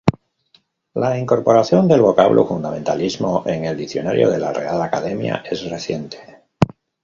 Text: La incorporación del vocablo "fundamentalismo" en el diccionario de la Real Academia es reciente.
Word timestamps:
La 0.95 1.19
incorporación 1.19 1.87
del 1.87 2.01
vocablo 2.01 2.47
"fundamentalismo" 2.47 3.43
en 3.45 3.65
el 3.65 3.77
diccionario 3.77 4.31
de 4.31 4.39
la 4.39 4.51
Real 4.51 4.81
Academia 4.81 5.43
es 5.47 5.69
reciente. 5.69 6.39